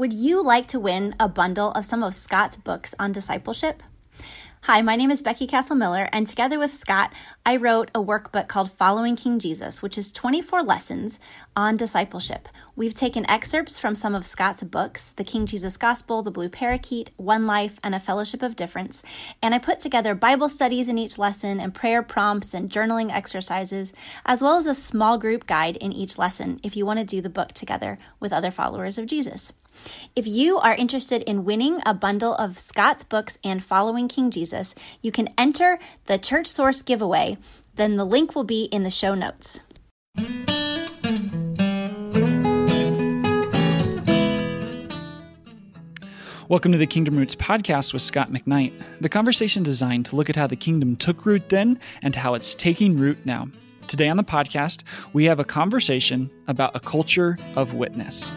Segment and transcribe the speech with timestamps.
[0.00, 3.82] Would you like to win a bundle of some of Scot's books on discipleship?
[4.62, 7.12] Hi, my name is Becky Castle Miller, and together with Scot,
[7.44, 11.18] I wrote a workbook called Following King Jesus, which is 24 lessons
[11.54, 12.48] on discipleship.
[12.74, 17.10] We've taken excerpts from some of Scot's books The King Jesus Gospel, The Blue Parakeet,
[17.18, 19.02] One Life, and A Fellowship of Difference,
[19.42, 23.92] and I put together Bible studies in each lesson and prayer prompts and journaling exercises,
[24.24, 27.20] as well as a small group guide in each lesson if you want to do
[27.20, 29.52] the book together with other followers of Jesus.
[30.16, 34.74] If you are interested in winning a bundle of Scot's books and following King Jesus,
[35.02, 37.36] you can enter the Church Source giveaway.
[37.76, 39.60] Then the link will be in the show notes.
[46.50, 50.34] Welcome to the Kingdom Roots podcast with Scot McKnight, the conversation designed to look at
[50.34, 53.46] how the kingdom took root then and how it's taking root now.
[53.86, 58.32] Today on the podcast, we have a conversation about a culture of witness.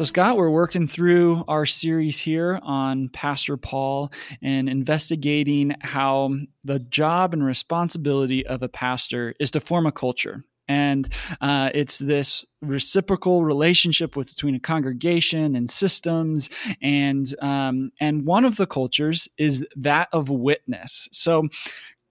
[0.00, 6.30] So, Scot, we're working through our series here on Pastor Paul and investigating how
[6.64, 10.42] the job and responsibility of a pastor is to form a culture.
[10.68, 11.06] And
[11.42, 16.48] uh, it's this reciprocal relationship with, between a congregation and systems,
[16.80, 21.10] and um, and one of the cultures is that of witness.
[21.12, 21.48] So,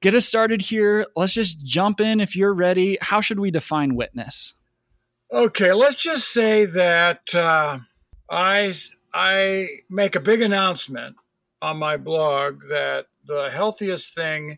[0.02, 1.05] get us started here.
[1.16, 2.97] Let's just jump in if you're ready.
[3.02, 4.53] How should we define witness?
[5.31, 7.80] Okay, let's just say that uh,
[8.30, 8.73] I
[9.14, 11.16] I make a big announcement
[11.61, 14.58] on my blog that the healthiest thing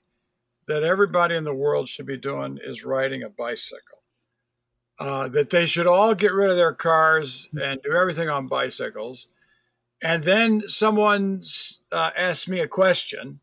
[0.67, 3.99] that everybody in the world should be doing is riding a bicycle.
[4.99, 9.29] Uh, that they should all get rid of their cars and do everything on bicycles.
[10.01, 11.41] And then someone
[11.91, 13.39] uh, asked me a question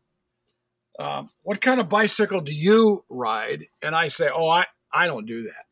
[0.99, 3.67] uh, What kind of bicycle do you ride?
[3.81, 5.65] And I say, Oh, I, I don't do that.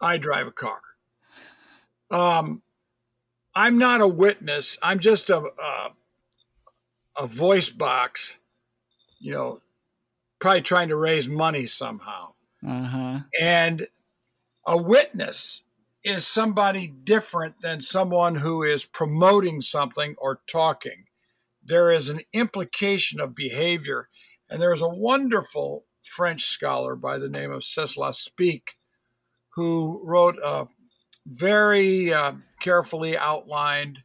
[0.00, 0.80] I drive a car.
[2.10, 2.62] Um,
[3.54, 4.78] I'm not a witness.
[4.82, 5.90] I'm just a, a,
[7.16, 8.38] a voice box,
[9.18, 9.60] you know,
[10.38, 12.34] probably trying to raise money somehow.
[12.66, 13.20] Uh-huh.
[13.40, 13.86] And
[14.66, 15.64] a witness
[16.02, 21.04] is somebody different than someone who is promoting something or talking.
[21.64, 24.08] There is an implication of behavior.
[24.50, 28.62] And there is a wonderful French scholar by the name of Ceslas Spicq
[29.54, 30.66] who wrote a
[31.26, 34.02] very uh, carefully outlined,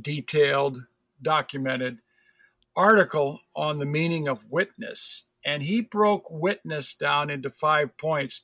[0.00, 0.84] detailed,
[1.20, 1.98] documented
[2.76, 5.24] article on the meaning of witness.
[5.44, 8.42] And he broke witness down into five points.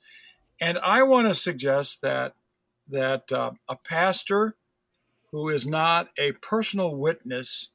[0.60, 2.34] And I want to suggest that
[2.88, 4.56] that uh, a pastor
[5.30, 7.70] who is not a personal witness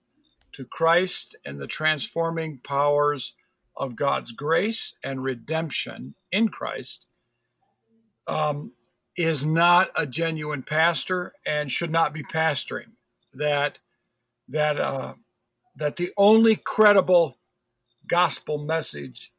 [0.54, 3.36] to Christ and the transforming powers
[3.76, 7.08] of God's grace and redemption in Christ
[8.28, 8.74] um,
[9.16, 12.92] is not a genuine pastor and should not be pastoring.
[13.34, 13.80] That
[14.50, 15.14] that uh,
[15.76, 17.38] that the only credible
[18.08, 19.32] gospel message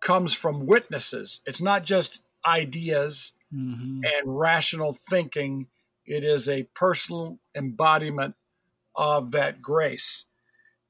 [0.00, 1.40] comes from witnesses.
[1.46, 4.02] It's not just ideas mm-hmm.
[4.04, 5.66] and rational thinking.
[6.04, 8.34] It is a personal embodiment
[8.94, 10.26] of that grace.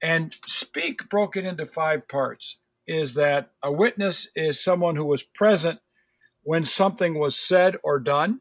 [0.03, 5.81] And Spicq broken into five parts is that a witness is someone who was present
[6.43, 8.41] when something was said or done.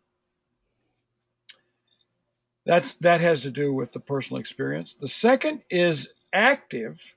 [2.66, 4.94] That's that has to do with the personal experience.
[4.94, 7.16] The second is active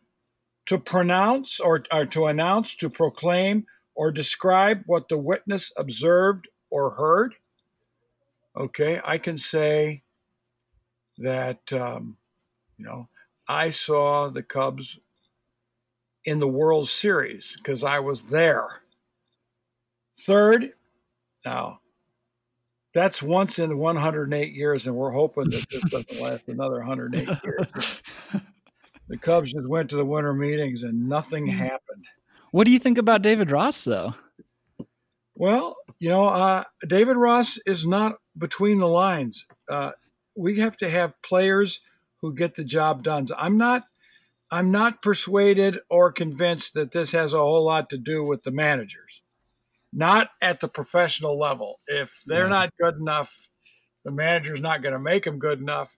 [0.66, 6.90] to pronounce or, or to announce, to proclaim, or describe what the witness observed or
[6.90, 7.34] heard.
[8.56, 10.02] Okay, I can say
[11.18, 12.16] that um,
[12.78, 13.08] you know
[13.48, 14.98] I saw the Cubs
[16.24, 18.82] in the World Series because I was there.
[20.16, 20.72] Third,
[21.44, 21.80] now
[22.94, 28.02] that's once in 108 years, and we're hoping that this doesn't last another 108 years.
[29.08, 31.58] the Cubs just went to the winter meetings and nothing hmm.
[31.58, 32.06] happened.
[32.52, 34.14] What do you think about David Ross, though?
[35.34, 39.44] Well, you know, uh, David Ross is not between the lines.
[39.68, 39.90] Uh,
[40.36, 41.80] we have to have players
[42.24, 43.26] who get the job done.
[43.36, 43.84] I'm not.
[44.50, 48.52] I'm not persuaded or convinced that this has a whole lot to do with the
[48.52, 49.24] managers
[49.94, 51.80] not at the professional level.
[51.86, 53.48] If they're not good enough,
[54.04, 55.94] the manager's not going to make them good enough.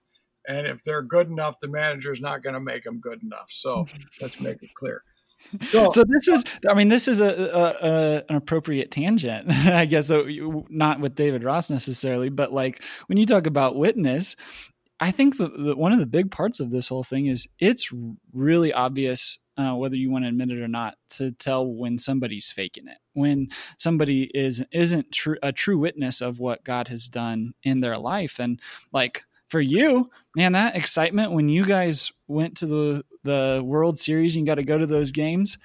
[0.47, 3.47] And if they're good enough, the manager's not going to make them good enough.
[3.49, 3.87] So
[4.21, 5.01] let's make it clear.
[5.69, 9.85] So, so, this is i mean this is a, a, a an appropriate tangent i
[9.85, 10.25] guess so
[10.67, 14.35] not with david ross necessarily but like when you talk about witness
[14.99, 17.89] i think the, the, one of the big parts of this whole thing is it's
[18.33, 22.49] really obvious uh, whether you want to admit it or not, to tell when somebody's
[22.49, 23.47] faking it, when
[23.77, 28.39] somebody is isn't true a true witness of what God has done in their life,
[28.39, 28.59] and
[28.93, 34.35] like for you, man, that excitement when you guys went to the the World Series
[34.35, 35.57] and got to go to those games,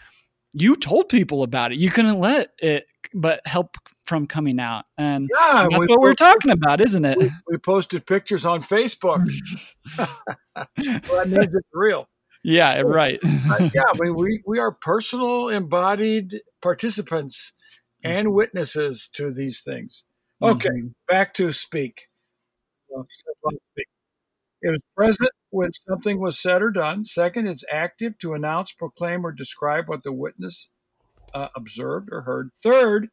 [0.54, 1.78] you told people about it.
[1.78, 3.76] You couldn't let it but help
[4.12, 4.84] from coming out.
[4.98, 7.16] And yeah, that's we what we're talking about, isn't it?
[7.16, 9.26] We, we posted pictures on Facebook.
[9.98, 10.06] well,
[10.54, 12.10] that means it's real.
[12.44, 13.18] Yeah, right.
[13.24, 17.54] uh, yeah, we, we, we are personal embodied participants
[18.04, 18.36] and mm-hmm.
[18.36, 20.04] witnesses to these things.
[20.42, 20.88] Okay, mm-hmm.
[21.08, 21.94] back to Spicq.
[24.60, 27.06] It was present when something was said or done.
[27.06, 30.68] Second, it's active to announce, proclaim, or describe what the witness
[31.32, 32.50] uh, observed or heard.
[32.62, 33.08] Third,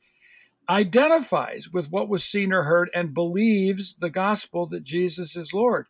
[0.69, 5.87] identifies with what was seen or heard and believes the gospel that Jesus is Lord.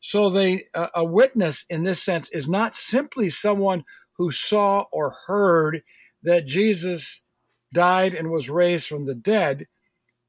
[0.00, 3.84] So they uh, a witness in this sense is not simply someone
[4.16, 5.82] who saw or heard
[6.22, 7.22] that Jesus
[7.72, 9.66] died and was raised from the dead,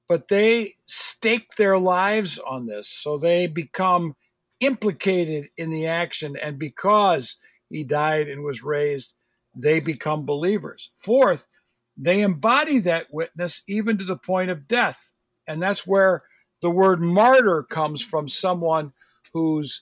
[0.08, 2.90] but they stake their lives on this.
[2.90, 4.16] So they become
[4.60, 7.38] implicated in the action and because
[7.70, 9.16] he died and was raised,
[9.56, 10.90] they become believers.
[11.02, 11.48] Fourth,
[11.98, 15.12] they embody that witness even to the point of death.
[15.48, 16.24] And that's where
[16.62, 18.94] the word martyr comes from someone
[19.34, 19.82] whose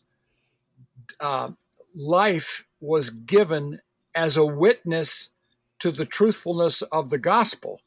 [1.19, 1.51] uh,
[1.95, 3.79] life was given
[4.15, 5.29] as a witness
[5.79, 7.81] to the truthfulness of the gospel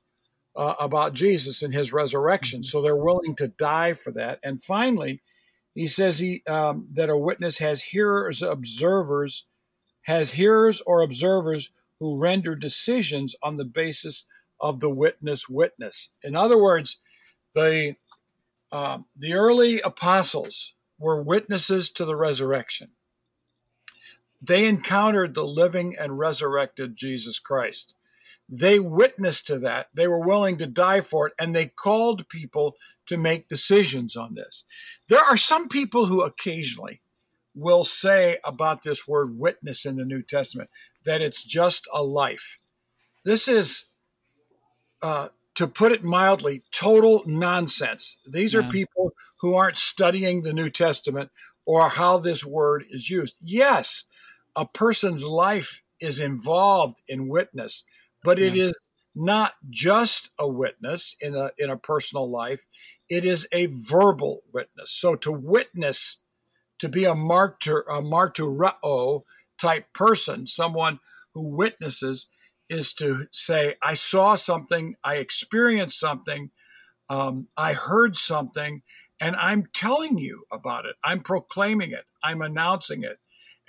[0.56, 2.62] uh, about Jesus and his resurrection.
[2.62, 4.40] So they're willing to die for that.
[4.42, 5.20] And finally,
[5.74, 9.46] he says he um, that a witness has hearers, observers,
[10.02, 11.70] has hearers or observers
[12.00, 14.24] who render decisions on the basis
[14.60, 16.10] of the witness witness.
[16.22, 16.98] In other words,
[17.54, 17.94] the
[18.72, 22.90] uh, the early apostles were witnesses to the resurrection.
[24.42, 27.94] They encountered the living and resurrected Jesus Christ.
[28.48, 29.88] They witnessed to that.
[29.94, 32.76] They were willing to die for it, and they called people
[33.06, 34.64] to make decisions on this.
[35.08, 37.00] There are some people who occasionally
[37.54, 40.70] will say about this word witness in the New Testament
[41.06, 42.58] that it's just a life.
[43.24, 43.86] This is,
[45.02, 48.18] uh, to put it mildly, total nonsense.
[48.30, 48.60] These yeah.
[48.60, 51.30] are people who aren't studying the New Testament
[51.64, 53.36] or how this word is used.
[53.40, 54.04] Yes,
[54.54, 57.84] a person's life is involved in witness,
[58.22, 58.48] but yeah.
[58.48, 58.78] it is
[59.14, 62.66] not just a witness in a in a personal life.
[63.08, 64.90] It is a verbal witness.
[64.90, 66.20] So to witness,
[66.78, 69.22] to be a martyr, a martyreo,
[69.58, 71.00] type person, someone
[71.34, 72.28] who witnesses,
[72.68, 76.50] is to say, I saw something, I experienced something,
[77.08, 78.82] um, I heard something,
[79.20, 80.96] and I'm telling you about it.
[81.04, 83.18] I'm proclaiming it, I'm announcing it,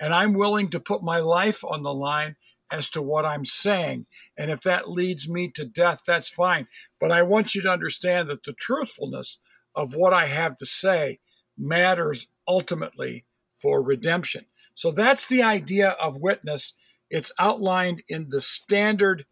[0.00, 2.36] and I'm willing to put my life on the line
[2.70, 4.06] as to what I'm saying.
[4.36, 6.66] And if that leads me to death, that's fine.
[7.00, 9.38] But I want you to understand that the truthfulness
[9.74, 11.18] of what I have to say
[11.56, 13.24] matters ultimately
[13.54, 14.46] for redemption.
[14.78, 16.74] So that's the idea of witness.
[17.10, 19.26] It's outlined in the standard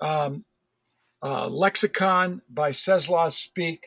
[0.00, 0.44] um,
[1.22, 3.78] uh, lexicon by Ceslas Spicq.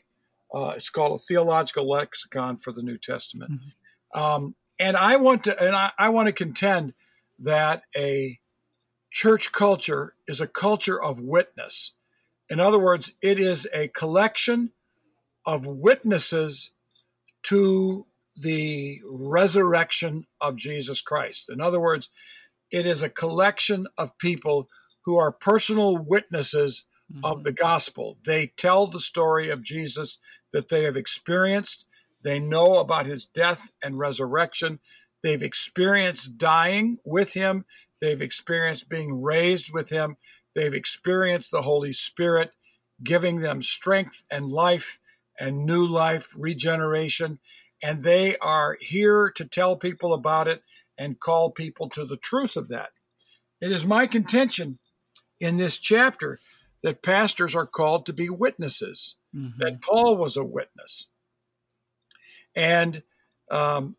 [0.56, 3.52] Uh, it's called a theological lexicon for the New Testament.
[3.52, 4.20] Mm-hmm.
[4.22, 6.94] Um, and I want to, and I, I want to contend
[7.40, 8.40] that a
[9.12, 11.94] church culture is a culture of witness.
[12.50, 14.72] In other words, it is a collection
[15.46, 16.72] of witnesses
[17.44, 21.50] to the resurrection of Jesus Christ.
[21.50, 22.10] In other words,
[22.72, 24.70] it is a collection of people
[25.06, 27.26] who are personal witnesses mm-hmm.
[27.26, 28.18] of the gospel.
[28.26, 30.20] They tell the story of Jesus
[30.54, 31.86] that they have experienced.
[32.24, 34.80] They know about his death and resurrection.
[35.24, 37.66] They've experienced dying with him.
[38.00, 40.18] They've experienced being raised with him.
[40.56, 42.52] They've experienced the Holy Spirit
[43.04, 45.00] giving them strength and life
[45.40, 47.40] and new life, regeneration
[47.82, 50.64] and they are here to tell people about it
[50.98, 52.92] and call people to the truth of that.
[53.60, 54.80] It is my contention
[55.40, 56.40] in this chapter
[56.84, 59.60] that pastors are called to be witnesses, mm-hmm.
[59.60, 61.08] that Paul was a witness,
[62.56, 63.04] and
[63.50, 63.96] um,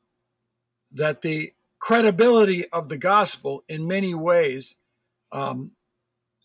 [0.93, 4.77] that the credibility of the gospel in many ways
[5.33, 5.73] um,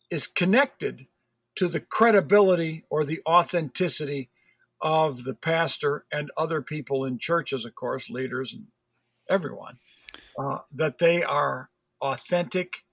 [0.09, 1.07] is connected
[1.55, 4.29] to the credibility or the authenticity
[4.81, 8.67] of the pastor and other people in churches, of course, leaders and
[9.29, 9.77] everyone,
[10.39, 11.69] uh, that they are
[12.01, 12.83] authentic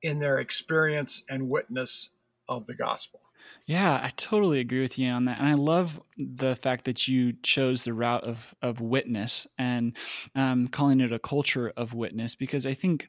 [0.00, 2.10] in their experience and witness
[2.48, 3.20] of the gospel.
[3.66, 5.38] Yeah, I totally agree with you on that.
[5.38, 9.94] And I love the fact that you chose the route of, of witness and
[10.34, 13.08] um, calling it a culture of witness, because I think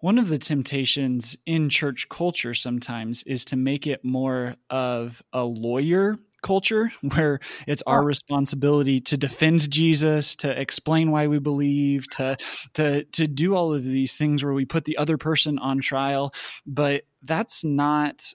[0.00, 5.44] one of the temptations in church culture sometimes is to make it more of a
[5.44, 12.36] lawyer culture where it's our responsibility to defend Jesus, to explain why we believe, to
[12.74, 16.32] to to do all of these things where we put the other person on trial,
[16.64, 18.32] but that's not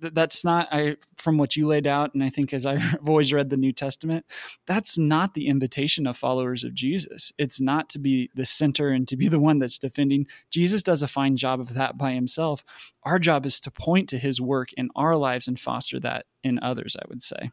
[0.00, 3.50] that's not I from what you laid out and I think as I've always read
[3.50, 4.24] the New Testament
[4.66, 7.32] that's not the invitation of followers of Jesus.
[7.38, 10.26] It's not to be the center and to be the one that's defending.
[10.50, 12.64] Jesus does a fine job of that by himself.
[13.02, 16.58] Our job is to point to his work in our lives and foster that in
[16.60, 17.50] others I would say.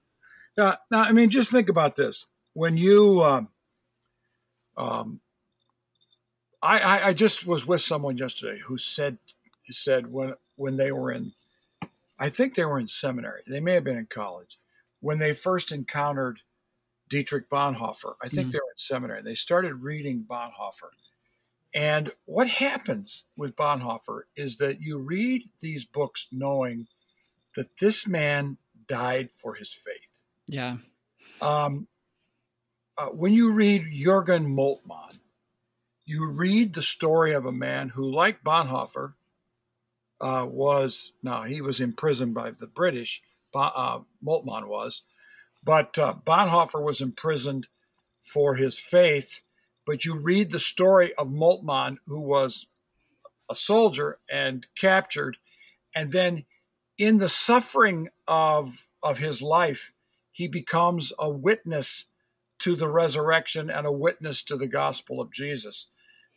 [0.57, 2.27] Now, now I mean just think about this.
[2.53, 3.49] When you um,
[4.77, 5.19] um
[6.61, 9.17] I, I I just was with someone yesterday who said
[9.71, 11.33] said when when they were in,
[12.17, 13.41] I think they were in seminary.
[13.47, 14.59] They may have been in college
[14.99, 16.39] when they first encountered
[17.09, 18.15] Dietrich Bonhoeffer.
[18.21, 18.51] I think mm-hmm.
[18.51, 19.21] they were in seminary.
[19.21, 20.89] They started reading Bonhoeffer.
[21.73, 26.87] And what happens with Bonhoeffer is that you read these books knowing
[27.55, 28.57] that this man
[28.87, 30.23] died for his faith.
[30.47, 30.77] Yeah.
[31.41, 31.87] Um,
[32.97, 35.19] uh, when you read Jürgen Moltmann,
[36.05, 39.13] you read the story of a man who, like Bonhoeffer,
[40.21, 43.21] uh, was now he was imprisoned by the British.
[43.53, 45.03] Uh, Moltmann was,
[45.63, 47.67] but uh, Bonhoeffer was imprisoned
[48.19, 49.41] for his faith.
[49.85, 52.67] But you read the story of Moltmann, who was
[53.49, 55.37] a soldier and captured,
[55.95, 56.45] and then
[56.97, 59.93] in the suffering of of his life,
[60.31, 62.09] he becomes a witness
[62.59, 65.87] to the resurrection and a witness to the gospel of Jesus.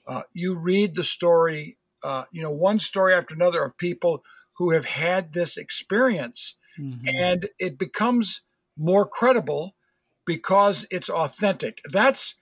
[0.06, 4.22] Uh, you read the story uh, you know, one story after another of people
[4.56, 7.08] who have had this experience, mm-hmm.
[7.08, 8.42] and it becomes
[8.76, 9.74] more credible
[10.26, 11.80] because it's authentic.
[11.90, 12.36] That's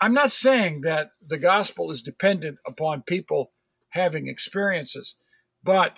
[0.00, 3.50] I'm not saying that the gospel is dependent upon people
[3.90, 5.16] having experiences,
[5.64, 5.96] but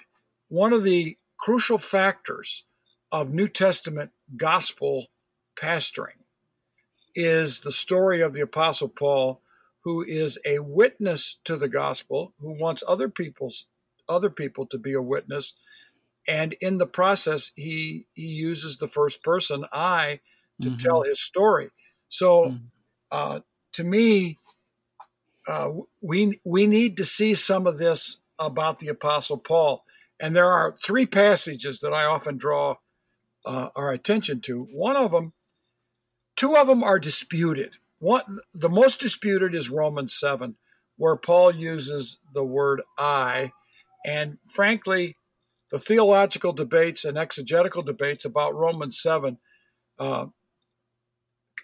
[0.48, 2.64] one of the crucial factors
[3.12, 5.08] of New Testament gospel
[5.56, 6.24] pastoring
[7.14, 9.42] is the story of the Apostle Paul
[9.84, 13.66] who is a witness to the gospel, who wants other people's
[14.08, 15.54] other people to be a witness,
[16.26, 20.20] and in the process, he he uses the first person I
[20.62, 20.76] to mm-hmm.
[20.76, 21.70] tell his story.
[22.08, 22.64] So, mm-hmm.
[23.10, 23.40] uh,
[23.72, 24.38] to me,
[25.46, 29.84] uh, we we need to see some of this about the Apostle Paul,
[30.18, 32.76] and there are three passages that I often draw
[33.44, 34.64] uh, our attention to.
[34.72, 35.34] One of them,
[36.36, 37.76] two of them are disputed.
[38.04, 40.56] The most disputed is Romans 7,
[40.96, 43.52] where Paul uses the word I.
[44.04, 45.16] And frankly,
[45.70, 49.38] the theological debates and exegetical debates about Romans 7
[49.98, 50.26] uh,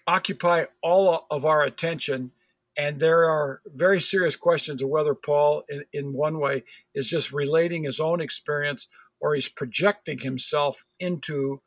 [0.07, 2.31] occupy all of our attention.
[2.75, 6.63] And there are very serious questions of whether Paul, in, in one way,
[6.95, 8.87] is just relating his own experience
[9.19, 11.61] or he's projecting himself into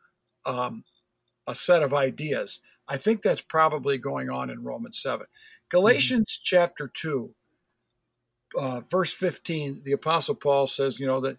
[0.45, 0.83] um,
[1.47, 2.61] a set of ideas.
[2.89, 5.27] I think that's probably going on in Romans 7.
[5.71, 6.57] Galatians mm-hmm.
[6.57, 7.35] chapter 2,
[8.59, 11.39] uh, verse 15, the Apostle Paul says, you know, that,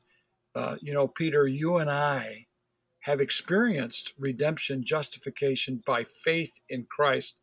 [0.56, 2.48] uh, you know, Peter, you and I
[3.02, 7.40] have experienced redemption, justification by faith in Christ.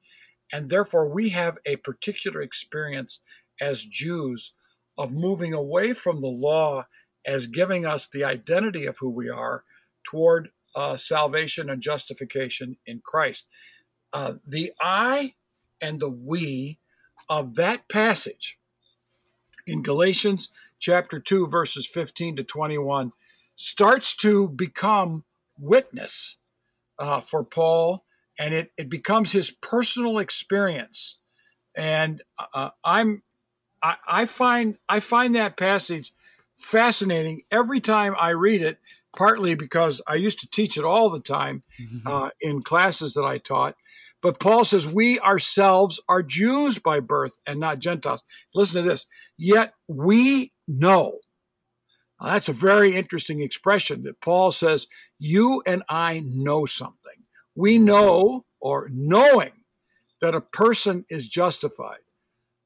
[0.53, 3.21] And therefore, we have a particular experience
[3.61, 4.55] as Jews
[4.99, 6.87] of moving away from the law
[7.25, 9.63] as giving us the identity of who we are
[10.05, 13.47] toward uh, salvation and justification in Christ
[14.12, 15.35] uh, the I
[15.81, 16.78] and the we
[17.28, 18.59] of that passage
[19.66, 23.12] in Galatians chapter 2, verses 15 to 21,
[23.54, 25.25] starts to become
[25.59, 26.38] witness
[26.99, 28.04] uh, for Paul,
[28.38, 31.19] and it, it becomes his personal experience.
[31.75, 33.23] And uh, I'm
[33.83, 36.12] I, I find I find that passage
[36.57, 38.78] fascinating every time I read it.
[39.14, 42.09] Partly because I used to teach it all the time mm-hmm.
[42.09, 43.76] uh, in classes that I taught,
[44.23, 48.23] but Paul says, We ourselves are Jews by birth and not Gentiles.
[48.55, 49.07] Listen to this.
[49.37, 51.19] Yet we know.
[52.21, 54.87] Now, that's a very interesting expression that Paul says,
[55.19, 57.12] You and I know something.
[57.55, 59.52] We know, or knowing,
[60.21, 61.99] that a person is justified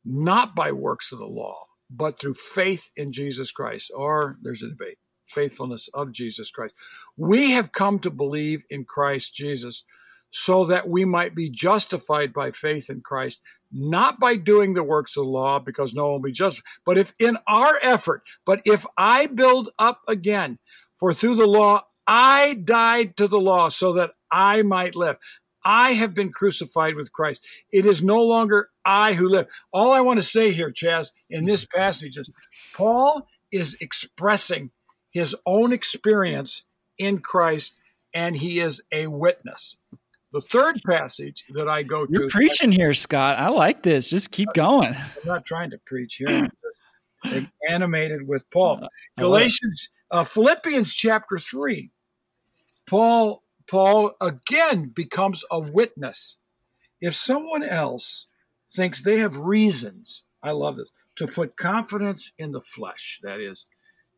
[0.04, 3.90] not by works of the law, but through faith in Jesus Christ.
[3.94, 6.74] Or there's a debate faithfulness of Jesus Christ.
[7.16, 9.82] We have come to believe in Christ Jesus
[10.38, 13.40] so that we might be justified by faith in Christ,
[13.72, 16.98] not by doing the works of the law, because no one will be just, but
[16.98, 20.58] if in our effort, but if I build up again,
[20.94, 25.16] for through the law I died to the law so that I might live.
[25.64, 27.42] I have been crucified with Christ.
[27.72, 29.46] It is no longer I who live.
[29.72, 32.30] All I want to say here, Chaz, in this passage is
[32.74, 34.70] Paul is expressing
[35.10, 36.66] his own experience
[36.98, 37.80] in Christ,
[38.12, 39.78] and he is a witness.
[40.36, 42.28] The third passage that I go You're to.
[42.28, 43.38] preaching here, Scot.
[43.38, 44.10] I like this.
[44.10, 44.94] Just keep going.
[44.94, 46.50] I'm not trying to preach here.
[47.24, 48.86] I'm animated with Paul.
[49.18, 51.90] Galatians, uh, Philippians chapter three.
[52.86, 56.38] Paul, Paul again becomes a witness.
[57.00, 58.26] If someone else
[58.68, 63.64] thinks they have reasons, I love this, to put confidence in the flesh, that is,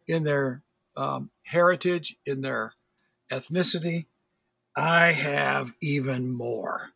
[0.08, 0.64] in their
[0.96, 2.72] um, heritage, in their
[3.30, 4.06] ethnicity,
[4.78, 6.92] I have even more.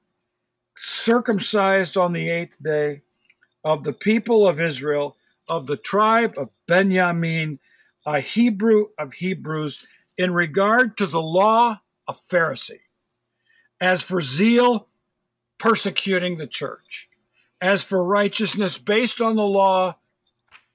[0.77, 3.03] Circumcised on the eighth day
[3.65, 5.17] of the people of Israel,
[5.49, 7.59] of the tribe of Benjamin,
[8.07, 9.85] a Hebrew of Hebrews,
[10.17, 12.83] in regard to the law, a Pharisee.
[13.81, 14.87] As for zeal,
[15.59, 17.09] persecuting the church.
[17.61, 19.97] As for righteousness based on the law,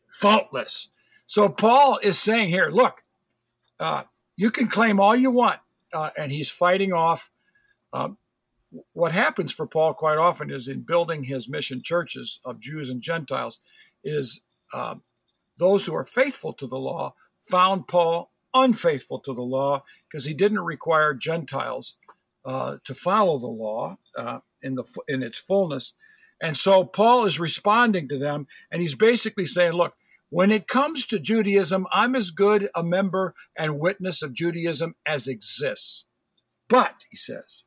[0.09, 0.89] faultless.
[1.25, 3.01] So Paul is saying here, look,
[3.79, 4.03] uh,
[4.35, 5.59] you can claim all you want,
[5.93, 7.29] uh, and he's fighting off.
[7.93, 8.17] Um,
[8.93, 13.01] what happens for Paul quite often is in building his mission churches of Jews and
[13.01, 13.59] Gentiles,
[14.03, 14.41] is
[14.73, 14.95] uh,
[15.57, 20.33] those who are faithful to the law found Paul unfaithful to the law because he
[20.33, 21.95] didn't require Gentiles
[22.45, 25.93] uh, to follow the law uh, in the in its fullness,
[26.41, 29.95] and so Paul is responding to them, and he's basically saying, "Look,
[30.29, 35.27] when it comes to Judaism, I'm as good a member and witness of Judaism as
[35.27, 36.05] exists.
[36.67, 37.63] But, he says,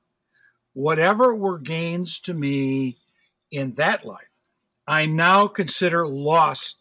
[0.75, 2.99] whatever were gains to me
[3.50, 4.40] in that life,
[4.87, 6.76] I now consider loss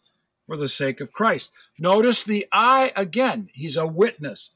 [0.46, 1.52] for the sake of Christ.
[1.78, 4.54] Notice the I again, he's a witness.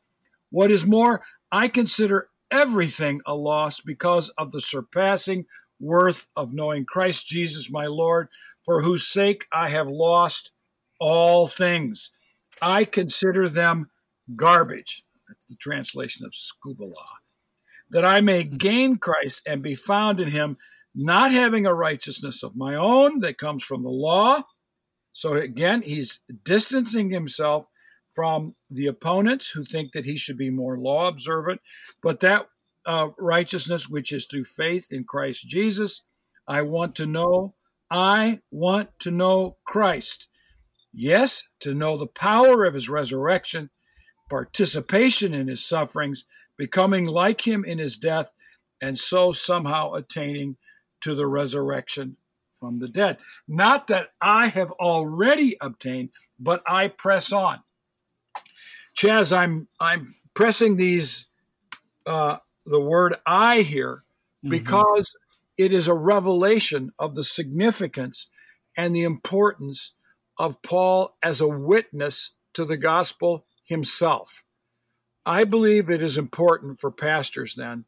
[0.50, 5.47] What is more, I consider everything a loss because of the surpassing
[5.81, 8.28] worth of knowing Christ Jesus my Lord,
[8.64, 10.52] for whose sake I have lost
[11.04, 12.11] all things.
[12.62, 13.90] I consider them
[14.34, 15.04] garbage.
[15.28, 17.04] That's the translation of skubala.
[17.90, 20.56] That I may gain Christ and be found in him,
[20.95, 24.45] not having a righteousness of my own that comes from the law.
[25.12, 27.67] So again, he's distancing himself
[28.08, 31.60] from the opponents who think that he should be more law observant,
[32.02, 32.47] but that
[32.86, 36.02] uh, righteousness which is through faith in Christ Jesus,
[36.49, 37.56] I want to know.
[37.90, 40.28] I want to know Christ
[40.97, 43.71] Yes, to know the power of his resurrection,
[44.30, 46.25] participation in his sufferings,
[46.57, 48.30] becoming like him in his death,
[48.80, 50.57] and so somehow attaining
[51.00, 52.17] to the resurrection
[52.61, 53.19] from the dead.
[53.49, 57.61] Not that I have already obtained, but I press on.
[58.97, 61.26] Chaz, I'm I'm pressing these
[62.07, 64.04] uh, the word I here
[64.45, 64.50] mm-hmm.
[64.50, 65.65] because mm-hmm.
[65.65, 68.30] it is a revelation of the significance
[68.76, 69.95] and the importance
[70.38, 74.44] of Paul as a witness to the gospel himself.
[75.26, 77.84] I believe it is important for pastors then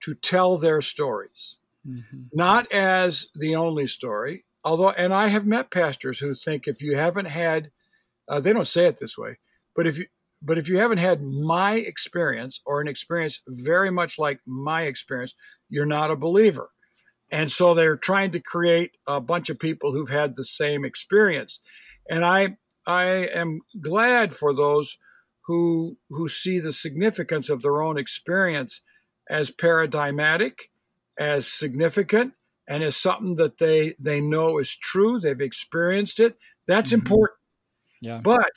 [0.00, 2.22] to tell their stories, mm-hmm.
[2.32, 6.96] not as the only story, although, and I have met pastors who think if you
[6.96, 7.70] haven't had,
[8.28, 9.38] uh, they don't say it this way,
[9.76, 10.06] but if you,
[10.44, 15.34] but if you haven't had my experience or an experience very much like my experience,
[15.68, 16.70] you're not a believer.
[17.32, 21.60] And so they're trying to create a bunch of people who've had the same experience.
[22.08, 24.98] And I I am glad for those
[25.46, 28.82] who who see the significance of their own experience
[29.30, 30.70] as paradigmatic,
[31.18, 32.34] as significant,
[32.68, 35.18] and as something that they they know is true.
[35.18, 36.36] They've experienced it.
[36.68, 37.00] That's mm-hmm.
[37.00, 37.38] important.
[38.02, 38.20] Yeah.
[38.22, 38.50] But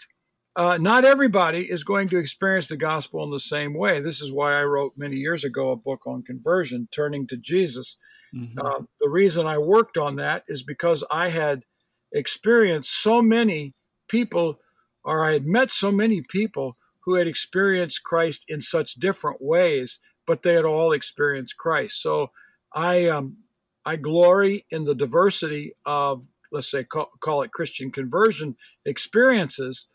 [0.57, 4.01] uh, not everybody is going to experience the gospel in the same way.
[4.01, 7.97] This is why I wrote many years ago a book on conversion, turning to Jesus.
[8.35, 8.59] Mm-hmm.
[8.59, 11.63] Uh, the reason I worked on that is because I had
[12.11, 13.73] experienced so many
[14.09, 14.57] people,
[15.03, 19.99] or I had met so many people who had experienced Christ in such different ways,
[20.25, 22.01] but they had all experienced Christ.
[22.01, 22.31] So
[22.73, 23.37] I um,
[23.85, 29.85] I glory in the diversity of let's say call, call it Christian conversion experiences,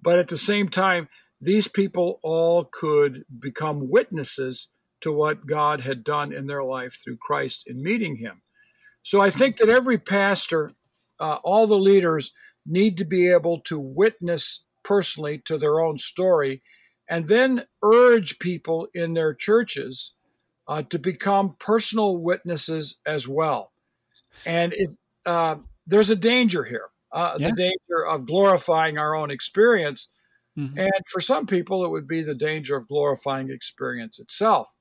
[0.00, 1.08] but at the same time,
[1.40, 4.68] these people all could become witnesses
[5.02, 8.42] to what God had done in their life through Christ in meeting Him.
[9.02, 10.70] So I think that every pastor,
[11.20, 12.32] uh, all the leaders
[12.64, 16.62] need to be able to witness personally to their own story
[17.08, 20.14] and then urge people in their churches
[20.68, 23.72] uh, to become personal witnesses as well.
[24.46, 24.90] And it,
[25.26, 27.50] uh, there's a danger here uh, yeah.
[27.50, 30.08] the danger of glorifying our own experience
[30.58, 30.78] Mm-hmm.
[30.78, 34.72] And for some people, it would be the danger of glorifying experience itself.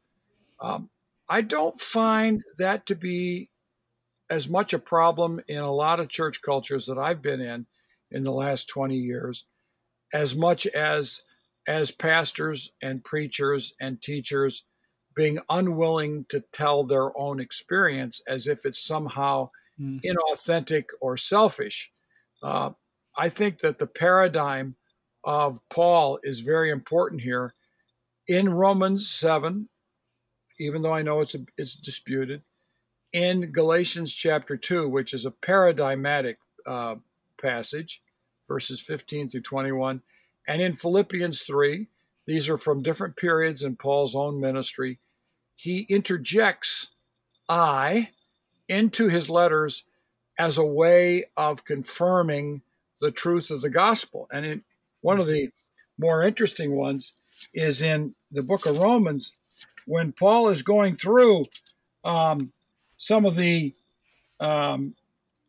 [0.61, 0.89] Um,
[1.27, 3.49] I don't find that to be
[4.29, 7.65] as much a problem in a lot of church cultures that I've been in
[8.11, 9.45] in the last 20 years
[10.13, 11.23] as much as
[11.67, 14.63] as pastors and preachers and teachers
[15.15, 20.01] being unwilling to tell their own experience as if it's somehow mm.
[20.01, 21.91] inauthentic or selfish.
[22.41, 22.71] Uh,
[23.15, 24.75] I think that the paradigm
[25.23, 27.53] of Paul is very important here.
[28.27, 29.69] In Romans 7,
[30.59, 32.43] even though I know it's, a, it's disputed,
[33.13, 36.95] in Galatians chapter 2, which is a paradigmatic uh,
[37.37, 38.01] passage,
[38.47, 40.01] verses 15 through 21,
[40.47, 41.87] and in Philippians 3,
[42.25, 44.99] these are from different periods in Paul's own ministry,
[45.55, 46.91] he interjects
[47.49, 48.09] I
[48.67, 49.83] into his letters
[50.39, 52.61] as a way of confirming
[53.01, 54.27] the truth of the gospel.
[54.31, 54.63] And in,
[55.01, 55.49] one of the
[55.97, 57.13] more interesting ones
[57.53, 59.33] is in the book of Romans
[59.85, 61.45] when Paul is going through
[62.03, 62.51] um,
[62.97, 63.75] some of the
[64.39, 64.95] um,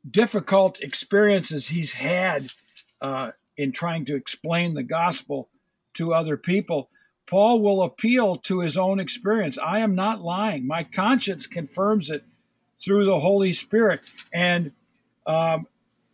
[0.08, 2.52] difficult experiences he's had
[3.00, 5.48] uh, in trying to explain the gospel
[5.94, 6.88] to other people.
[7.26, 9.58] Paul will appeal to his own experience.
[9.58, 10.66] I am not lying.
[10.66, 12.24] My conscience confirms it
[12.82, 14.00] through the Holy Spirit.
[14.32, 14.72] And
[15.26, 15.66] um,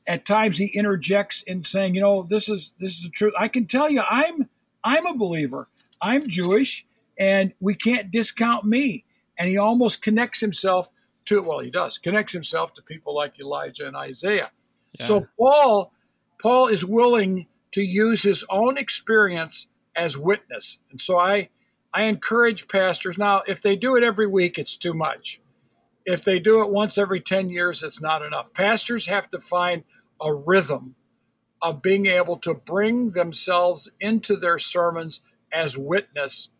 [0.06, 3.34] at times he interjects in saying, you know, this is this is the truth.
[3.38, 4.48] I can tell you, I'm
[4.84, 5.68] I'm a believer.
[6.00, 6.86] I'm Jewish,
[7.18, 9.04] and we can't discount me.
[9.38, 10.88] And he almost connects himself
[11.26, 14.50] to well, he does connects himself to people like Elijah and Isaiah.
[14.98, 15.06] Yeah.
[15.06, 15.92] So Paul
[16.40, 20.78] Paul is willing to use his own experience as witness.
[20.90, 21.50] And so I
[21.92, 25.40] I encourage pastors now if they do it every week it's too much.
[26.06, 28.54] If they do it once every 10 years it's not enough.
[28.54, 29.84] Pastors have to find
[30.20, 30.94] a rhythm
[31.60, 35.20] of being able to bring themselves into their sermons
[35.52, 36.50] as witness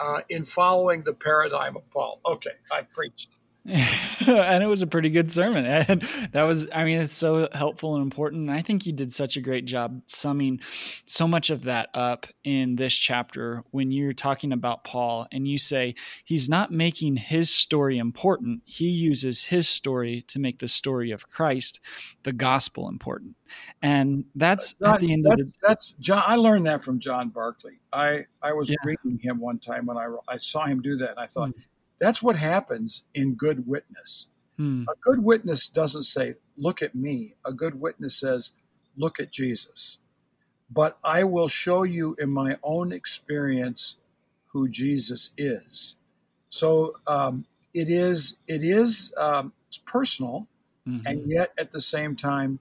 [0.00, 2.20] uh, in following the paradigm of Paul.
[2.26, 3.36] Okay, I preached.
[4.26, 5.64] and it was a pretty good sermon.
[5.90, 6.02] And
[6.32, 8.48] that was, I mean, it's so helpful and important.
[8.48, 10.60] And I think you did such a great job summing
[11.06, 15.58] so much of that up in this chapter when you're talking about Paul and you
[15.58, 18.62] say he's not making his story important.
[18.64, 21.80] He uses his story to make the story of Christ,
[22.24, 23.36] the gospel, important.
[23.82, 25.50] And that's John, at the end of the.
[25.62, 26.22] That's John.
[26.26, 27.78] I learned that from John Barclay.
[27.92, 28.76] I, I was yeah.
[28.84, 31.10] reading him one time when I, I saw him do that.
[31.10, 31.60] And I thought, mm-hmm
[32.00, 34.26] that's what happens in good witness.
[34.56, 34.84] Hmm.
[34.88, 37.34] A good witness doesn't say, Look at me.
[37.44, 38.52] A good witness says,
[38.96, 39.98] Look at Jesus.
[40.70, 43.96] But I will show you in my own experience
[44.48, 45.96] who Jesus is.
[46.48, 50.46] So um, it is, it is, um, it's personal,
[50.86, 51.06] mm-hmm.
[51.06, 52.58] and yet at the same time,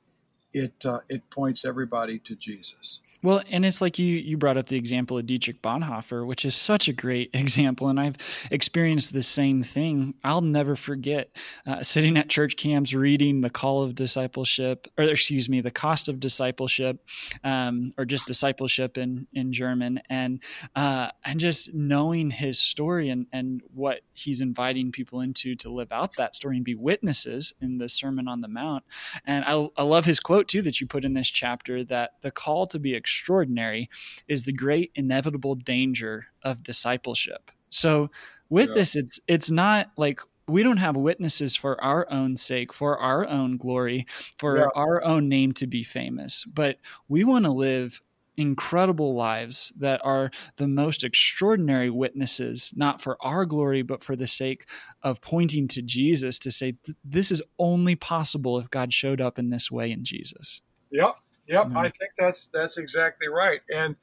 [0.51, 2.99] it uh, it points everybody to Jesus.
[3.21, 6.55] Well, and it's like you you brought up the example of Dietrich Bonhoeffer, which is
[6.55, 8.15] such a great example, and I've
[8.49, 10.13] experienced the same thing.
[10.23, 11.31] I'll never forget
[11.67, 16.07] uh, sitting at church camps reading the Call of Discipleship, or excuse me, the Cost
[16.07, 17.05] of Discipleship,
[17.43, 20.41] um, or just discipleship in in German, and
[20.75, 25.91] uh, and just knowing his story and and what he's inviting people into to live
[25.91, 28.83] out that story and be witnesses in the Sermon on the Mount.
[29.25, 32.31] And I, I love his quote too that you put in this chapter that the
[32.31, 33.89] call to be extraordinary
[34.27, 37.51] is the great inevitable danger of discipleship.
[37.71, 38.11] So
[38.49, 38.75] with yeah.
[38.75, 43.27] this it's it's not like we don't have witnesses for our own sake, for our
[43.27, 44.05] own glory,
[44.37, 44.67] for yeah.
[44.75, 48.01] our own name to be famous, but we want to live
[48.37, 54.27] incredible lives that are the most extraordinary witnesses, not for our glory, but for the
[54.27, 54.65] sake
[55.03, 59.49] of pointing to Jesus to say, this is only possible if God showed up in
[59.49, 60.61] this way in Jesus.
[60.89, 61.17] Yep.
[61.49, 61.77] Yep, mm-hmm.
[61.77, 63.61] I think that's that's exactly right.
[63.73, 63.95] And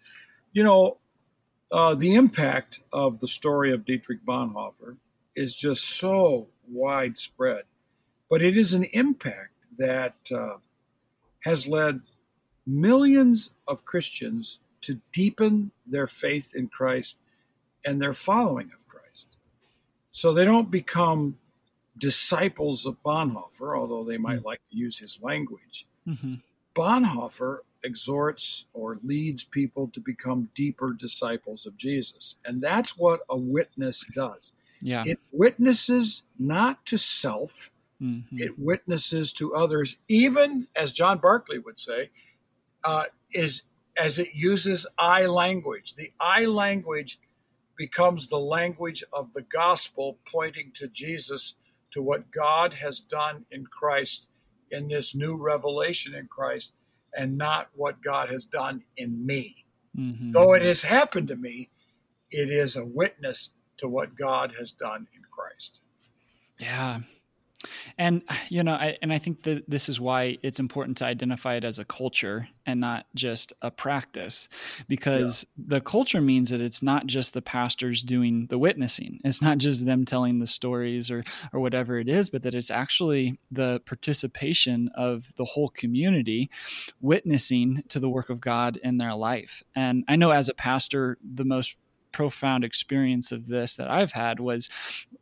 [0.52, 0.98] you know,
[1.70, 4.96] uh, the impact of the story of Dietrich Bonhoeffer
[5.36, 7.62] is just so widespread,
[8.28, 10.56] but it is an impact that uh,
[11.44, 12.00] has led
[12.66, 17.20] millions of Christians to deepen their faith in Christ
[17.84, 19.28] and their following of Christ.
[20.10, 21.38] So they don't become
[21.96, 24.46] disciples of Bonhoeffer, although they might mm-hmm.
[24.46, 25.86] like to use his language.
[26.08, 26.34] Mm-hmm.
[26.76, 32.36] Bonhoeffer exhorts or leads people to become deeper disciples of Jesus.
[32.44, 34.52] And that's what a witness does.
[34.80, 35.04] Yeah.
[35.06, 37.70] It witnesses not to self,
[38.02, 38.38] mm-hmm.
[38.38, 42.10] it witnesses to others, even as John Barclay would say,
[42.84, 43.62] uh, is
[43.96, 45.94] as it uses I language.
[45.94, 47.18] The I language
[47.76, 51.54] becomes the language of the gospel, pointing to Jesus,
[51.92, 54.28] to what God has done in Christ
[54.70, 56.74] in this new revelation in Christ
[57.16, 59.64] and not what God has done in me.
[59.98, 60.32] Mm-hmm.
[60.32, 61.70] Though it has happened to me,
[62.30, 65.80] it is a witness to what God has done in Christ.
[66.58, 67.00] Yeah,
[67.98, 71.54] and you know, I, and I think that this is why it's important to identify
[71.54, 74.48] it as a culture and not just a practice,
[74.88, 75.64] because yeah.
[75.68, 79.20] the culture means that it's not just the pastors doing the witnessing.
[79.24, 82.70] It's not just them telling the stories or or whatever it is, but that it's
[82.70, 86.50] actually the participation of the whole community
[87.00, 89.62] witnessing to the work of God in their life.
[89.74, 91.76] And I know as a pastor, the most
[92.16, 94.70] profound experience of this that I've had was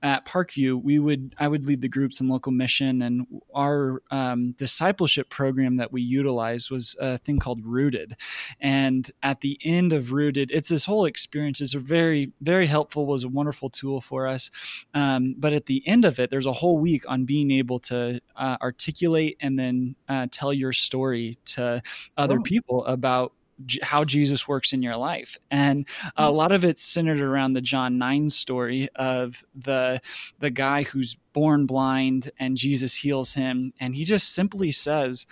[0.01, 0.81] at Parkview.
[0.81, 5.75] We would I would lead the groups in local mission, and our um, discipleship program
[5.77, 8.17] that we utilized was a thing called Rooted.
[8.61, 13.07] And at the end of Rooted, it's this whole experience is very very helpful.
[13.07, 14.53] Was a wonderful tool for us.
[14.95, 18.21] Um, but at the end of it, there's a whole week on being able to
[18.37, 21.83] uh, articulate and then uh, tell your story to
[22.17, 22.43] other oh.
[22.43, 23.33] people about
[23.83, 25.39] how Jesus works in your life.
[25.51, 25.87] And
[26.17, 26.35] a mm.
[26.35, 30.01] lot of it's centered around the John 9 story of the
[30.39, 35.27] the guy who's born blind and Jesus heals him and he just simply says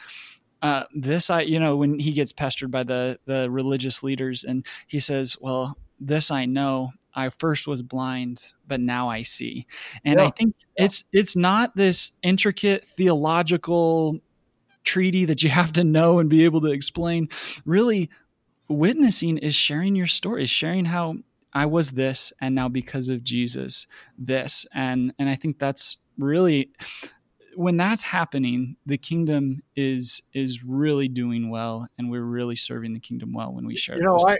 [0.62, 4.64] uh, this I you know when he gets pestered by the the religious leaders and
[4.86, 9.66] he says, "Well, this I know I first was blind, but now I see.
[10.04, 10.26] And yeah.
[10.26, 14.18] I think it's it's not this intricate theological
[14.84, 17.28] treaty that you have to know and be able to explain.
[17.64, 18.10] Really,
[18.68, 21.16] witnessing is sharing your story, sharing how
[21.52, 23.86] I was this and now because of Jesus
[24.18, 24.66] this.
[24.72, 26.70] And and I think that's really
[27.54, 33.00] when that's happening, the kingdom is is really doing well, and we're really serving the
[33.00, 33.96] kingdom well when we share.
[33.96, 34.38] You know, I,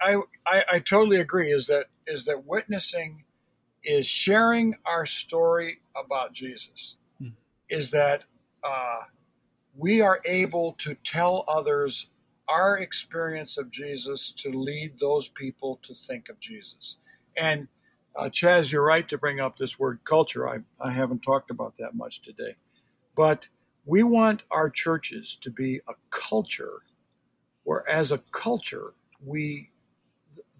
[0.00, 1.50] I, I I totally agree.
[1.50, 3.24] Is that is that witnessing
[3.82, 6.96] is sharing our story about Jesus.
[7.18, 7.28] Hmm.
[7.68, 8.24] Is that
[8.62, 9.02] uh,
[9.76, 12.08] we are able to tell others
[12.48, 16.98] our experience of Jesus to lead those people to think of Jesus.
[17.36, 17.68] And
[18.14, 20.48] uh, Chaz, you're right to bring up this word culture.
[20.48, 22.56] I, I haven't talked about that much today.
[23.16, 23.48] But
[23.84, 26.82] we want our churches to be a culture
[27.64, 28.92] where, as a culture,
[29.24, 29.70] we,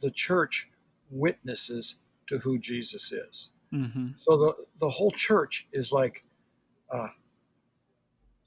[0.01, 0.70] the church,
[1.11, 1.96] witnesses
[2.27, 3.51] to who Jesus is.
[3.72, 4.09] Mm-hmm.
[4.16, 6.25] So the, the whole church is like
[6.90, 7.09] uh,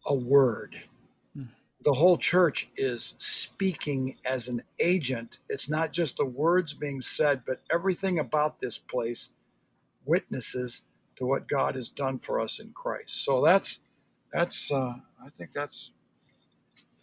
[0.08, 0.78] a word
[1.86, 5.38] the whole church is speaking as an agent.
[5.50, 9.34] It's not just the words being said, but everything about this place
[10.06, 10.84] witnesses
[11.18, 13.24] to what God has done for us in Christ.
[13.24, 13.82] So that's
[14.34, 15.94] that's uh, I think that's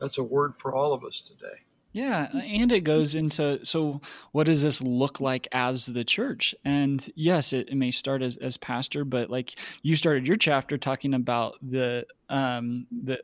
[0.01, 1.63] that's a word for all of us today.
[1.93, 4.01] Yeah, and it goes into so
[4.33, 6.55] what does this look like as the church?
[6.65, 10.79] And yes, it, it, may start as, as pastor, but like you started your chapter
[10.79, 13.21] talking about the um the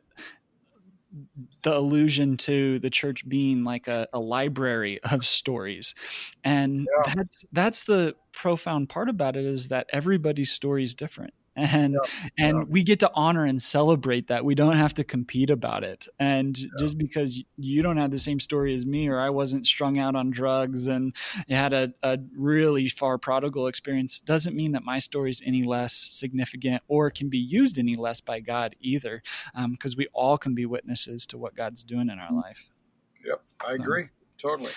[1.63, 5.95] the allusion to the church being like a, a library of stories
[6.43, 7.13] and yeah.
[7.15, 12.29] that's that's the profound part about it is that everybody's story is different and yeah,
[12.37, 12.63] and yeah.
[12.67, 14.45] we get to honor and celebrate that.
[14.45, 16.07] We don't have to compete about it.
[16.19, 16.67] And yeah.
[16.79, 20.15] just because you don't have the same story as me or i wasn't strung out
[20.15, 21.15] on drugs and
[21.49, 25.93] had a, a really far prodigal experience doesn't mean that my story is any less
[26.11, 29.21] significant or can be used any less by god either
[29.71, 32.41] because um, we all can be witnesses to what god's doing in our mm.
[32.41, 32.69] life.
[33.25, 33.41] Yep.
[33.65, 34.03] I agree.
[34.03, 34.71] Um, totally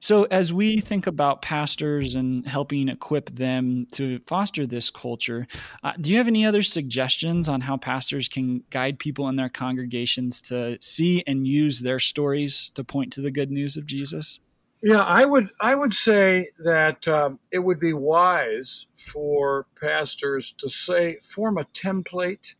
[0.00, 5.46] so, as we think about pastors and helping equip them to foster this culture,
[5.82, 9.48] uh, do you have any other suggestions on how pastors can guide people in their
[9.48, 14.40] congregations to see and use their stories to point to the good news of Jesus?
[14.82, 20.68] Yeah, I would I would say that um, it would be wise for pastors to
[20.68, 22.54] say form a template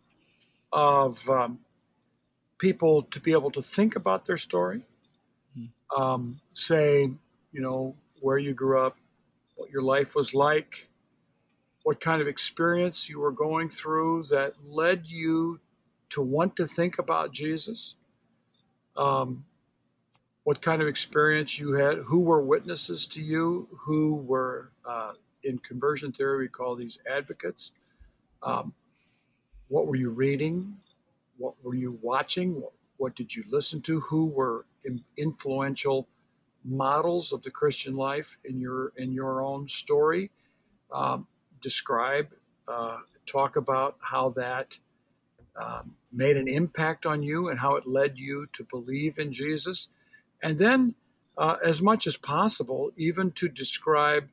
[0.73, 1.61] of um,
[2.59, 4.85] people to be able to think about their story.
[5.55, 6.03] Hmm.
[6.03, 7.13] Um, say
[7.53, 8.97] you know, where you grew up,
[9.57, 10.89] what your life was like,
[11.83, 15.61] what kind of experience you were going through that led you
[16.11, 17.95] to want to think about Jesus,
[18.97, 19.45] um,
[20.45, 25.13] what kind of experience you had, who were witnesses to you, who were uh,
[25.45, 27.73] in conversion theory, we call these advocates.
[28.43, 28.73] Um,
[29.69, 30.77] what were you reading?
[31.37, 32.61] What were you watching?
[32.61, 34.01] What, what did you listen to?
[34.01, 34.67] Who were
[35.17, 36.09] influential
[36.69, 40.31] models of the Christian life in your in your own story.
[40.93, 41.27] Um,
[41.61, 42.29] describe,
[42.67, 44.79] uh, talk about how that
[45.61, 49.89] um, made an impact on you and how it led you to believe in Jesus,
[50.43, 50.95] and then,
[51.37, 54.29] uh, as much as possible, even to describe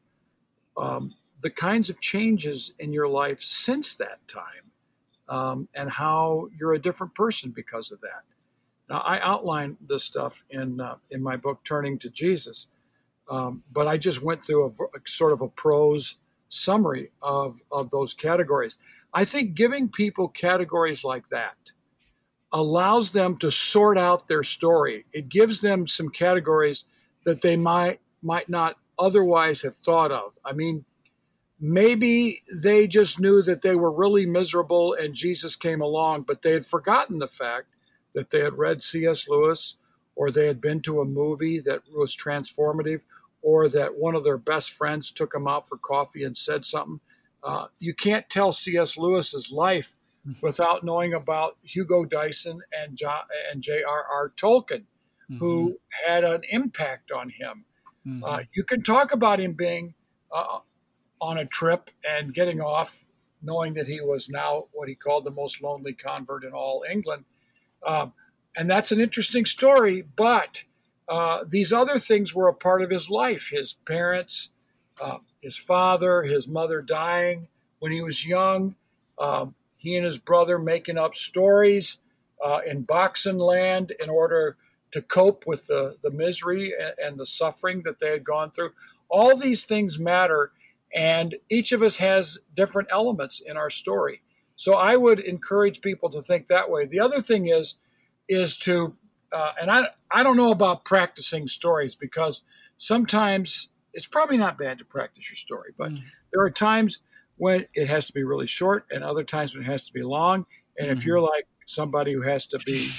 [0.77, 4.71] um, the kinds of changes in your life since that time,
[5.27, 8.23] um, and how you're a different person because of that.
[8.89, 12.67] Now, I outline this stuff in uh, in my book, Turning to Jesus,
[13.29, 16.19] Um, but I just went through a, a, sort of a prose
[16.49, 18.77] summary of, of those categories.
[19.13, 21.55] I think giving people categories like that
[22.51, 25.05] allows them to sort out their story.
[25.11, 26.85] It gives them some categories
[27.25, 30.33] that they might might not otherwise have thought of.
[30.45, 30.85] I mean,
[31.59, 36.51] maybe they just knew that they were really miserable and Jesus came along, but they
[36.51, 37.74] had forgotten the fact
[38.15, 39.27] that they had read C.S.
[39.29, 39.77] Lewis
[40.15, 43.01] or they had been to a movie that was transformative
[43.41, 46.99] or that one of their best friends took them out for coffee and said something.
[47.43, 48.97] Uh, you can't tell C.S.
[48.97, 49.91] Lewis's life
[50.41, 54.33] without knowing about Hugo Dyson and John, and J.R.R.
[54.35, 54.85] Tolkien,
[55.29, 55.37] mm-hmm.
[55.37, 57.65] who had an impact on him.
[58.07, 58.23] Mm-hmm.
[58.23, 59.93] Uh, you can talk about him being
[60.33, 60.59] uh,
[61.21, 63.05] on a trip and getting off,
[63.41, 67.25] knowing that he was now what he called the most lonely convert in all England.
[67.85, 68.13] Um,
[68.57, 70.63] and that's an interesting story, but
[71.07, 74.49] uh, these other things were a part of his life his parents,
[74.99, 77.47] uh, his father, his mother dying
[77.79, 78.75] when he was young,
[79.19, 81.99] um, he and his brother making up stories
[82.43, 84.57] uh, in Boxen land in order
[84.91, 88.71] to cope with the, the misery and, and the suffering that they had gone through.
[89.09, 90.51] All these things matter,
[90.93, 94.21] and each of us has different elements in our story.
[94.55, 96.85] So I would encourage people to think that way.
[96.85, 97.75] The other thing is,
[98.27, 98.95] is to,
[99.33, 102.43] uh, and I I don't know about practicing stories because
[102.77, 106.01] sometimes it's probably not bad to practice your story, but mm.
[106.31, 106.99] there are times
[107.37, 110.03] when it has to be really short and other times when it has to be
[110.03, 110.45] long.
[110.77, 110.97] And mm-hmm.
[110.97, 112.89] if you're like somebody who has to be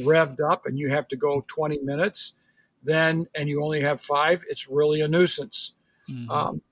[0.00, 2.34] revved up and you have to go 20 minutes,
[2.82, 5.74] then and you only have five, it's really a nuisance.
[6.08, 6.30] Mm-hmm.
[6.30, 6.62] Um,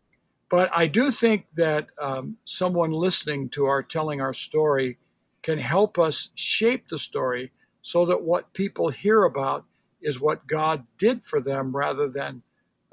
[0.51, 4.99] but I do think that um, someone listening to our telling our story
[5.43, 9.65] can help us shape the story so that what people hear about
[10.01, 12.43] is what God did for them rather than,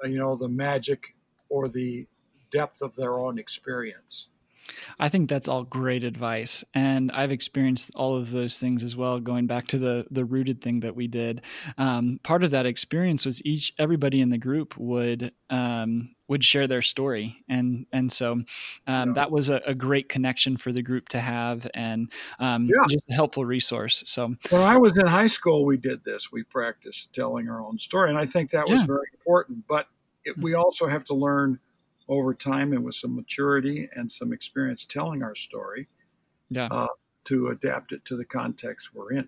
[0.03, 1.15] uh, you know, the magic
[1.49, 2.07] or the
[2.51, 4.29] depth of their own experience.
[4.99, 9.19] I think that's all great advice, and I've experienced all of those things as well.
[9.19, 11.41] Going back to the the rooted thing that we did,
[11.77, 16.67] um, part of that experience was each everybody in the group would um, would share
[16.67, 18.45] their story, and and so um,
[18.87, 19.05] yeah.
[19.13, 22.85] that was a, a, great connection for the group to have, and um, yeah.
[22.89, 24.01] just a helpful resource.
[24.05, 26.31] So when I was in high school, we did this.
[26.31, 28.85] We practiced telling our own story, and I think that was yeah.
[28.87, 29.65] very important.
[29.67, 29.87] But
[30.23, 30.61] it, we mm-hmm.
[30.61, 31.59] also have to learn
[32.07, 35.87] over time and with some maturity and some experience telling our story
[36.49, 36.67] yeah.
[36.69, 36.87] Uh,
[37.25, 39.27] to adapt it to the context we're in.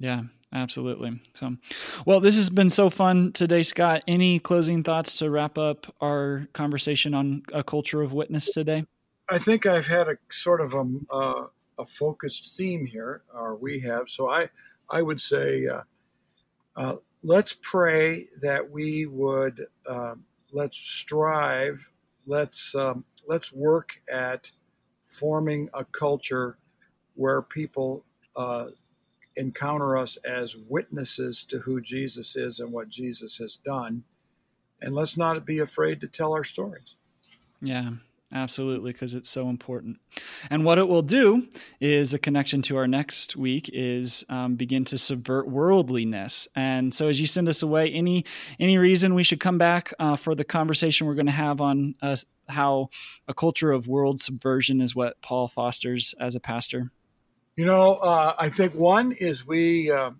[0.00, 1.20] Yeah, absolutely.
[1.38, 1.56] So,
[2.04, 4.02] well, this has been so fun today, Scot.
[4.08, 8.84] Any closing thoughts to wrap up our conversation on a culture of witness today?
[9.28, 11.46] I think I've had a sort of a, uh,
[11.78, 14.08] a focused theme here, or we have.
[14.08, 14.48] So I,
[14.88, 15.82] I would say, uh,
[16.74, 21.88] uh, let's pray that we would um, let's strive
[22.30, 24.50] let's um, let's work at
[25.02, 26.56] forming a culture
[27.16, 28.04] where people
[28.36, 28.66] uh,
[29.36, 34.04] encounter us as witnesses to who Jesus is and what Jesus has done,
[34.80, 36.96] and let's not be afraid to tell our stories.
[37.60, 37.90] Yeah,
[38.32, 39.98] Absolutely, because it's so important.
[40.50, 41.48] And what it will do
[41.80, 46.46] is a connection to our next week is um, begin to subvert worldliness.
[46.54, 48.24] And so, as you send us away, any
[48.60, 51.96] any reason we should come back uh, for the conversation we're going to have on
[52.02, 52.16] uh,
[52.48, 52.90] how
[53.26, 56.92] a culture of world subversion is what Paul fosters as a pastor?
[57.56, 60.12] You know, uh, I think one is we uh,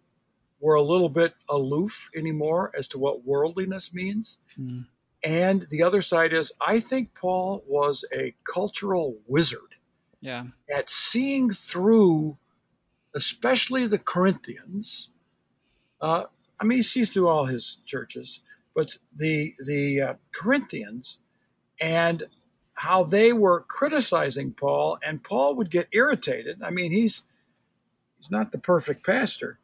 [0.58, 4.38] we're a little bit aloof anymore as to what worldliness means.
[4.58, 4.86] Mm.
[5.22, 9.74] And the other side is, I think Paul was a cultural wizard
[10.20, 10.44] yeah.
[10.74, 12.38] at seeing through,
[13.14, 15.10] especially the Corinthians.
[16.00, 16.24] Uh,
[16.58, 18.40] I mean, he sees through all his churches,
[18.74, 21.18] but the the uh, Corinthians
[21.80, 22.24] and
[22.74, 26.62] how they were criticizing Paul, and Paul would get irritated.
[26.62, 27.24] I mean, he's
[28.18, 29.58] he's not the perfect pastor,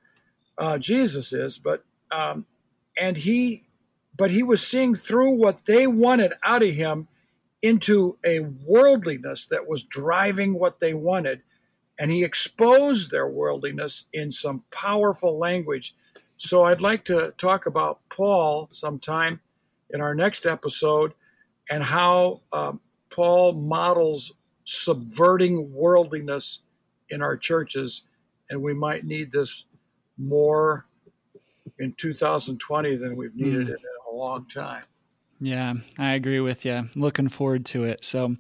[0.59, 2.47] uh, Jesus is, but um,
[2.99, 3.66] and he
[4.17, 7.09] but he was seeing through what they wanted out of him
[7.63, 11.43] into a worldliness that was driving what they wanted.
[11.99, 15.95] And he exposed their worldliness in some powerful language.
[16.37, 19.41] So I'd like to talk about Paul sometime
[19.91, 21.14] in our next episode
[21.71, 24.33] and how um, Paul models
[24.64, 26.61] subverting worldliness
[27.09, 28.03] in our churches.
[28.51, 29.64] And we might need this
[30.19, 30.87] more
[31.79, 33.71] in 2020 than we've needed mm.
[33.71, 33.81] it
[34.17, 34.85] long time.
[35.39, 36.89] Yeah, I agree with you.
[36.95, 38.07] Looking forward to it.
[38.07, 38.37] So,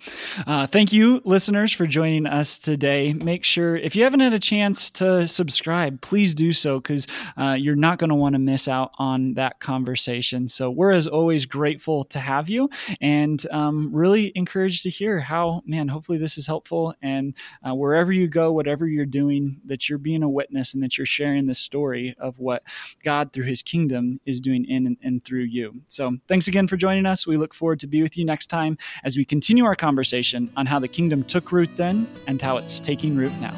[0.46, 3.12] uh, thank you, listeners, for joining us today.
[3.12, 7.52] Make sure, if you haven't had a chance to subscribe, please do so because uh,
[7.52, 10.48] you're not going to want to miss out on that conversation.
[10.48, 12.70] So, we're as always grateful to have you
[13.02, 16.94] and um, really encouraged to hear how, man, hopefully this is helpful.
[17.02, 20.96] And uh, wherever you go, whatever you're doing, that you're being a witness and that
[20.96, 22.62] you're sharing the story of what
[23.04, 25.82] God through his kingdom is doing in and, and through you.
[25.88, 27.26] So, thanks again for joining joining us.
[27.26, 30.66] We look forward to be with you next time as we continue our conversation on
[30.66, 33.56] how the kingdom took root then and how it's taking root now.